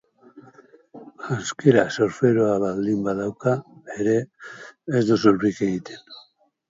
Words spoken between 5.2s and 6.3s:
surfik egiten.